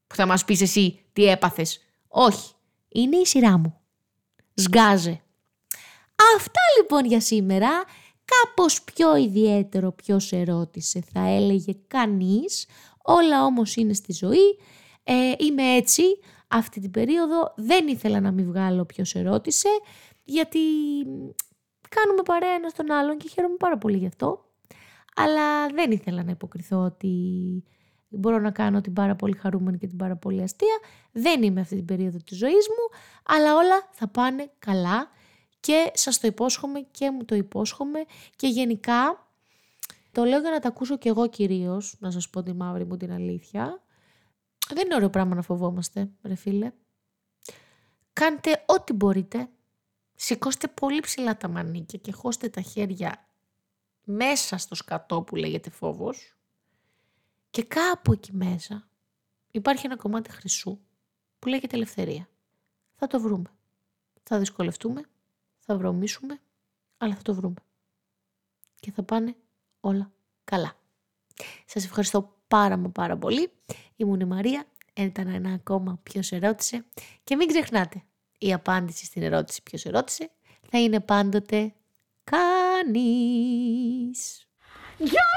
Που 0.07 0.15
θα 0.15 0.25
μας 0.25 0.45
πεις 0.45 0.61
εσύ 0.61 1.05
τι 1.13 1.25
έπαθες. 1.25 1.79
Όχι. 2.07 2.53
Είναι 2.87 3.17
η 3.17 3.25
σειρά 3.25 3.57
μου. 3.57 3.81
Σγκάζε. 4.53 5.21
Αυτά 6.35 6.61
λοιπόν 6.77 7.05
για 7.05 7.19
σήμερα. 7.21 7.69
Κάπως 8.25 8.83
πιο 8.83 9.15
ιδιαίτερο 9.15 9.91
ποιος 9.91 10.31
ερώτησε 10.31 11.03
θα 11.13 11.27
έλεγε 11.27 11.73
κανείς. 11.87 12.67
Όλα 13.03 13.45
όμως 13.45 13.75
είναι 13.75 13.93
στη 13.93 14.13
ζωή. 14.13 14.59
Ε, 15.03 15.31
είμαι 15.37 15.75
έτσι 15.75 16.03
αυτή 16.47 16.79
την 16.79 16.91
περίοδο. 16.91 17.53
Δεν 17.55 17.87
ήθελα 17.87 18.19
να 18.19 18.31
μην 18.31 18.45
βγάλω 18.45 18.85
ποιος 18.85 19.15
ερώτησε. 19.15 19.69
Γιατί 20.23 20.59
κάνουμε 21.89 22.21
παρέα 22.25 22.53
ένας 22.53 22.71
στον 22.71 22.91
άλλον 22.91 23.17
και 23.17 23.29
χαίρομαι 23.33 23.55
πάρα 23.55 23.77
πολύ 23.77 23.97
γι' 23.97 24.07
αυτό 24.07 24.50
αλλά 25.15 25.67
δεν 25.67 25.91
ήθελα 25.91 26.23
να 26.23 26.31
υποκριθώ 26.31 26.77
ότι 26.77 27.13
μπορώ 28.09 28.39
να 28.39 28.51
κάνω 28.51 28.81
την 28.81 28.93
πάρα 28.93 29.15
πολύ 29.15 29.37
χαρούμενη 29.37 29.77
και 29.77 29.87
την 29.87 29.97
πάρα 29.97 30.15
πολύ 30.15 30.41
αστεία. 30.41 30.79
Δεν 31.11 31.43
είμαι 31.43 31.61
αυτή 31.61 31.75
την 31.75 31.85
περίοδο 31.85 32.17
της 32.17 32.37
ζωής 32.37 32.67
μου, 32.67 32.99
αλλά 33.23 33.55
όλα 33.55 33.89
θα 33.91 34.07
πάνε 34.07 34.51
καλά 34.59 35.09
και 35.59 35.91
σας 35.93 36.19
το 36.19 36.27
υπόσχομαι 36.27 36.79
και 36.91 37.11
μου 37.11 37.25
το 37.25 37.35
υπόσχομαι 37.35 37.99
και 38.35 38.47
γενικά 38.47 39.27
το 40.11 40.23
λέω 40.23 40.39
για 40.39 40.51
να 40.51 40.59
τα 40.59 40.67
ακούσω 40.67 40.97
κι 40.97 41.07
εγώ 41.07 41.27
κυρίως, 41.27 41.95
να 41.99 42.11
σας 42.11 42.29
πω 42.29 42.43
τη 42.43 42.53
μαύρη 42.53 42.85
μου 42.85 42.97
την 42.97 43.11
αλήθεια. 43.11 43.83
Δεν 44.73 44.85
είναι 44.85 44.95
ωραίο 44.95 45.09
πράγμα 45.09 45.35
να 45.35 45.41
φοβόμαστε, 45.41 46.09
ρε 46.23 46.35
φίλε. 46.35 46.71
Κάντε 48.13 48.63
ό,τι 48.65 48.93
μπορείτε. 48.93 49.49
Σηκώστε 50.15 50.67
πολύ 50.67 50.99
ψηλά 50.99 51.37
τα 51.37 51.47
μανίκια 51.47 51.99
και 51.99 52.11
χώστε 52.11 52.49
τα 52.49 52.61
χέρια 52.61 53.30
μέσα 54.11 54.57
στο 54.57 54.75
σκατό 54.75 55.21
που 55.21 55.35
λέγεται 55.35 55.69
φόβος 55.69 56.35
και 57.49 57.63
κάπου 57.63 58.11
εκεί 58.11 58.33
μέσα 58.33 58.87
υπάρχει 59.51 59.85
ένα 59.85 59.95
κομμάτι 59.95 60.31
χρυσού 60.31 60.79
που 61.39 61.47
λέγεται 61.47 61.75
ελευθερία. 61.75 62.29
Θα 62.95 63.07
το 63.07 63.19
βρούμε. 63.19 63.49
Θα 64.23 64.39
δυσκολευτούμε, 64.39 65.03
θα 65.59 65.77
βρωμίσουμε, 65.77 66.39
αλλά 66.97 67.15
θα 67.15 67.21
το 67.21 67.33
βρούμε. 67.33 67.63
Και 68.79 68.91
θα 68.91 69.03
πάνε 69.03 69.35
όλα 69.79 70.11
καλά. 70.43 70.79
Σας 71.65 71.85
ευχαριστώ 71.85 72.37
πάρα 72.47 72.77
μα 72.77 72.89
πάρα 72.89 73.17
πολύ. 73.17 73.51
Ήμουν 73.95 74.19
η 74.19 74.25
Μαρία, 74.25 74.65
ήταν 74.93 75.27
ένα 75.27 75.53
ακόμα 75.53 75.99
ποιος 76.03 76.31
ερώτησε 76.31 76.85
και 77.23 77.35
μην 77.35 77.47
ξεχνάτε, 77.47 78.03
η 78.37 78.53
απάντηση 78.53 79.05
στην 79.05 79.23
ερώτηση 79.23 79.63
ποιος 79.63 79.85
ερώτησε 79.85 80.31
θα 80.69 80.79
είναι 80.79 80.99
πάντοτε 80.99 81.73
κανείς. 82.23 84.19
Γεια! 84.97 85.30